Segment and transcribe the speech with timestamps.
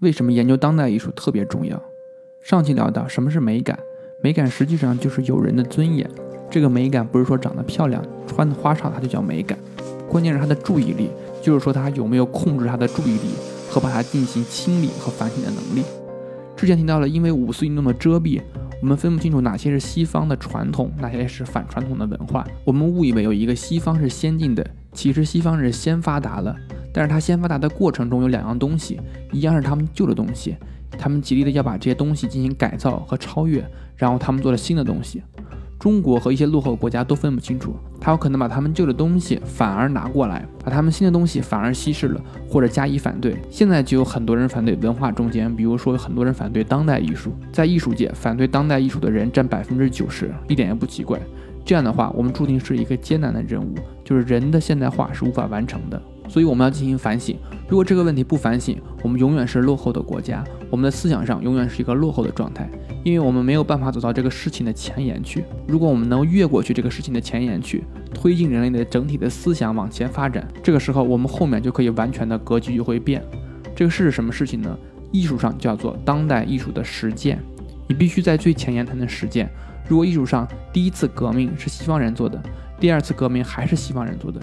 [0.00, 1.80] 为什么研究当代艺术特别重要？
[2.42, 3.78] 上期聊到什么是美感，
[4.22, 6.08] 美感实际上就是有人的尊严。
[6.50, 9.58] 这个美感不是说长得漂亮、穿的花哨，它就叫美感。
[10.08, 11.10] 关键是它的注意力，
[11.48, 13.30] 就是说他有没有控制他的注意力
[13.70, 15.82] 和把它进行清理和反省的能力。
[16.54, 18.42] 之前提到了，因为五四运动的遮蔽，
[18.82, 22.46] 我们分不清楚哪些是西方的传统，哪些是反传统的文化。
[22.66, 26.54] 我们误以为有一个西方是先进的，其实西方是先发达了。
[26.92, 29.00] 但是它先发达的过程中有两样东西，
[29.32, 30.54] 一样是他们旧的东西，
[30.98, 35.22] 他们极力的要把这些东西进行改造和超越，然后他们做了新的东西。
[35.78, 43.36] 中国和一些落后国家都分不清楚，他有可能把他们旧的东西反而拿过来，把他们新的东西反而稀释了，或者加以反对。
[43.48, 51.20] 现在就有很多人反对文化中间，比如说有很多人反对当代艺术，在艺术界反对当代艺术的人占百分之九十，一点也不奇怪。
[51.64, 56.02] 这样的话，我们注定是一个艰难的任务，就是人的现代化是无法完成的。
[56.28, 57.36] 所以我们要进行反省。
[57.68, 62.68] 如果这个问题不反省，我们永远是落后的国家，我们的思想上永远是一个落后的状态，
[63.04, 65.44] 因为我们没有办法走到这个事情的前沿去。
[65.66, 67.84] 如果我们能越过去这个事情的前沿去，
[68.14, 73.22] 推进人类的整体的思想往前发展，这个时候我们后面就可以完全的格局就会变。
[73.74, 74.76] 这个是什么事情呢？
[75.10, 77.38] 艺术上叫做当代艺术的实践，
[77.86, 79.48] 你必须在最前沿才能实践。
[79.88, 82.42] 如果艺术上第一次革命是西方人做的，
[82.78, 84.40] 第二次革命还是西方人做的。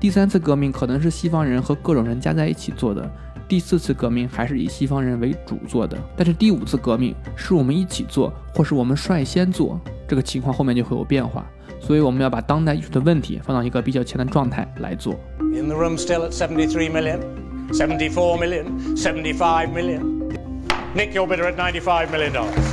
[0.00, 3.08] 第三次革命可能是西方人和各种人加在一起做的，
[3.46, 9.78] 第四次革命还是以西方人为主做的，但是第五次革命是我们一起做，或是我们率先做，
[10.08, 11.44] 这个情况后面就会有变化。
[11.78, 15.14] 所以我们要把当代艺术的问题放到一个比较前的状态来做。
[15.52, 17.20] In the room still at seventy-three million,
[17.70, 20.30] seventy-four million, seventy-five million.
[20.94, 22.69] Nick, you're bidder at ninety-five million dollars.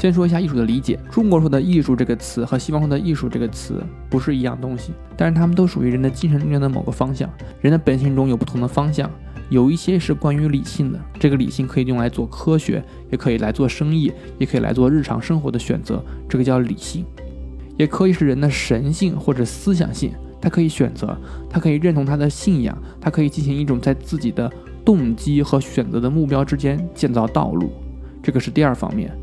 [0.00, 0.98] 先说一下艺术的理解。
[1.10, 7.28] 中国说的艺术这个词和西方说的艺术这个词不是一样东西，但是它们都属于人的精神中间的某个方向。
[7.60, 9.10] 人的本性中有不同的方向，
[9.50, 17.04] 有一些是关于理性的，这个理性可以用来做科学，也可以来做生意，也可以来做日常生活的选择，这个叫理性。
[17.76, 21.14] 也可以是人的神性或者思想性，他可以选择，
[21.50, 24.50] 他可以认同他的信仰，他可以进行一种在自己的
[24.82, 27.70] 动机和选择的目标之间建造道路，
[28.22, 29.14] 这个是第二方面。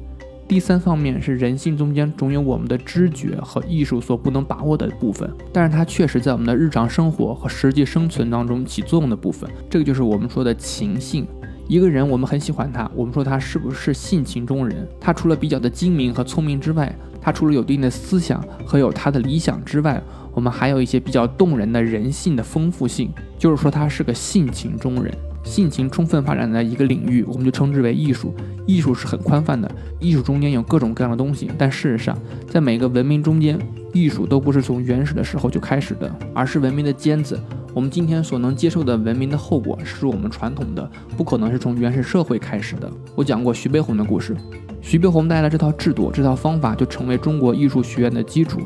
[0.47, 11.27] 第三方面是人性中间总有我们的知觉和艺术所不能把握的部分，但是它确实在我们的日常生活和实际生存当中起作用的部分，这个就是我们说的情性。
[11.67, 14.87] 一个人我们很喜欢他，我们说他是不是性情中人？
[15.01, 20.01] 他除了比较的精明和聪明之外，他除了有一定的思想和有他的理想之外，
[20.33, 25.13] 我们还有一些比较动人的人性的丰富性，就是说他是个性情中人。
[25.47, 28.35] 性情充分发展的一个领域，我们就称之为艺术。
[28.65, 31.49] 艺术是很宽泛的，艺术中间有各种各样的东西。
[31.57, 32.17] 但事实上，
[32.49, 33.57] 在每个文明中间，
[33.93, 37.39] 艺术都不是从原始的时候就开始的，而是文明的尖子。
[37.73, 42.91] 我们今天所能接受的文明的后果，是我们传统的，不可能是从原始社会开始的。
[43.15, 44.35] 我讲过徐悲鸿的故事，
[44.81, 48.59] 徐悲鸿带来这套制度、这套方法，就成为中国艺术学院的基础。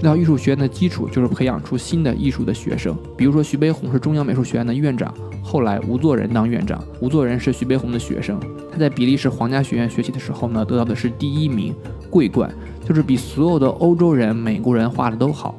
[0.00, 2.96] 这套艺术学院的基础就是培养出新的艺术的学生。
[3.16, 5.12] 比如说，徐悲鸿是中央美术学院的院长。
[5.52, 6.82] 后来，吴作人当院长。
[6.98, 8.40] 吴作人是徐悲鸿的学生，
[8.72, 11.74] 他在比利时皇家学院学习的时候呢，得到的是第一名
[12.08, 12.50] 桂冠，
[12.86, 15.54] 就是比所有的欧洲人、美国人画的都好，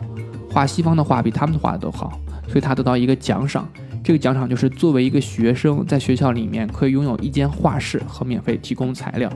[0.49, 3.69] 画西方的画比他们画的都好，所以他得到一个奖赏。
[4.03, 9.31] 这个奖赏就是作为一个学生，在学校里面可以拥有一间画室和免费提供材料，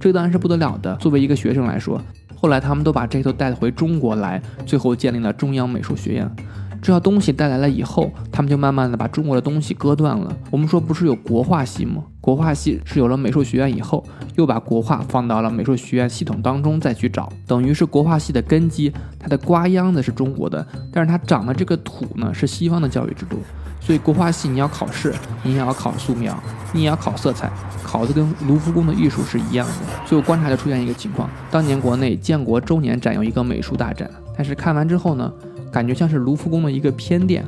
[0.00, 0.96] 这当然是不得了的。
[0.96, 2.00] 作为一个学生来说，
[2.34, 6.34] 后来他们都把这都带回中国来，最后建立了中央美术学院。
[6.82, 10.34] 这套东西带来了以后，他们就慢慢的把中国的东西割断了。
[10.50, 12.02] 我们说不是有国画系吗？
[12.20, 14.02] 国画系是有了美术学院以后，
[14.36, 23.38] 又把国画放到了美术学院系统当中再去找，等于是国画系的根基，它的瓜秧子是中国的，但是它长的这个土呢是西方的教育制度。
[23.82, 26.38] 所以国画系你要考试，你也要考素描，
[26.72, 27.50] 你也要考色彩，
[27.82, 29.72] 考的跟卢浮宫的艺术是一样的。
[30.06, 35.32] 所以我观察就出现一个情况：当年国内建国周年展有一个美术大展，但是看完之后呢？
[35.70, 37.44] 感觉像是卢浮宫的一个偏殿。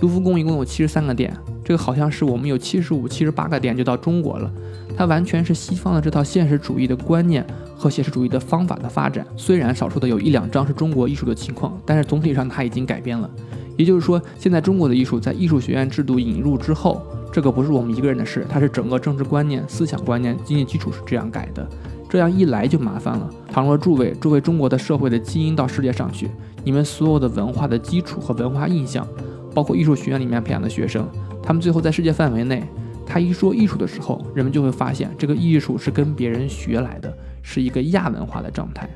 [0.00, 4.50] 卢浮宫一共有七十三个殿，这个好像是我们有七十五、七十八个殿就到中国了。
[4.96, 7.44] 它完全是西方的这套现实主义的观念
[7.76, 9.26] 和写实主义的方法的发展。
[9.36, 13.28] 虽然少数的有一两张是中国艺术的情况，但是总体上它已经改变了。
[13.76, 17.00] 也就是说，现在中国的艺术在艺术学院制度引入之后，
[17.32, 21.68] 这个不是我们一个人的事，它是整个政治观念、思想观念、经济基础是这样改的。
[22.08, 23.30] 这样一来就麻烦了。
[23.52, 26.30] 倘若诸位诸位中国的社会的基因到世界上去，
[26.68, 29.08] 你们所有的文化的基础和文化印象，
[29.54, 31.08] 包括艺术学院里面培养的学生，
[31.42, 32.62] 他们最后在世界范围内，
[33.06, 37.10] 他一说艺术的时候，人们就会发现这个艺术是跟别人学来的，
[37.40, 38.86] 是一个亚文化的状态。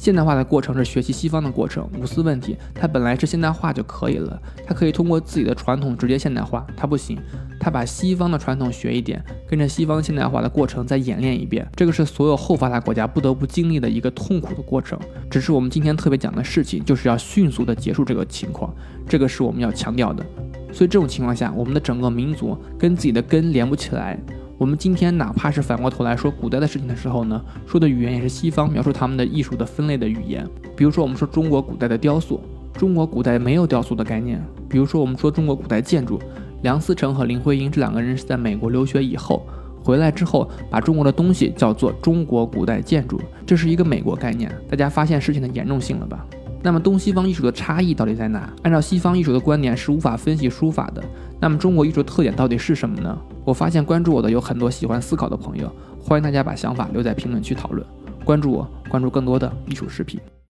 [0.00, 2.56] 现代化的过程是学习西方的过程，无私问题。
[2.74, 7.18] 它本来是现代化就可以了，它可以通过自己的传统直接现代化，它不行，
[7.60, 11.68] 它把西方的传统学一点，跟着西方现代化的过程再演练一遍。
[11.76, 14.98] 这个是所有后发达国家不得不经历的一个痛苦的过程。
[15.30, 18.74] 只是我们今天特别讲的事情，就是要迅速的结束这个情况，
[19.06, 20.24] 这个是我们要强调的。
[20.72, 24.18] 所以这种情况下，我们的整个民族跟自己的根连不起来。
[24.60, 30.46] 我们今天哪怕是反过头来说古代的事情的时候呢，说的语言也是西方描述他们的艺术的分类的语言。
[30.76, 32.38] 比如说，我们说中国古代的雕塑，
[32.74, 34.38] 中国古代没有雕塑的概念。
[34.68, 36.20] 比如说，我们说中国古代建筑，
[36.60, 39.46] 梁思成和林徽因这两个人是在美国留学以后
[39.82, 44.54] 回来之后，把中国的东西叫做中国古代建筑，这是一个美国概念。
[44.68, 46.26] 大家发现事情的严重性了吧？
[46.62, 48.52] 那么东西方艺术的差异到底在哪？
[48.62, 51.02] 按照西方艺术的观点是无法分析书法的。
[51.40, 53.18] 那么中国艺术特点到底是什么呢？
[53.44, 57.86] 我发现关注我的有很多喜欢思考的朋友，欢迎大家把想法留在评论区讨论。
[58.24, 60.20] 关注我，关注更多的艺术视频。